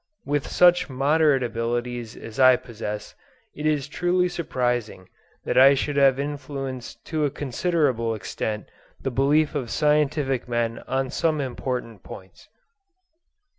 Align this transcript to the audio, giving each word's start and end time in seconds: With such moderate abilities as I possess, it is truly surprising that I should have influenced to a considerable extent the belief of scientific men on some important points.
With 0.25 0.47
such 0.51 0.89
moderate 0.89 1.43
abilities 1.43 2.17
as 2.17 2.39
I 2.39 2.55
possess, 2.55 3.13
it 3.53 3.67
is 3.67 3.87
truly 3.87 4.29
surprising 4.29 5.07
that 5.45 5.59
I 5.59 5.75
should 5.75 5.95
have 5.95 6.19
influenced 6.19 7.05
to 7.05 7.23
a 7.23 7.29
considerable 7.29 8.15
extent 8.15 8.65
the 8.99 9.11
belief 9.11 9.53
of 9.53 9.69
scientific 9.69 10.49
men 10.49 10.79
on 10.87 11.11
some 11.11 11.39
important 11.39 12.01
points. 12.01 12.49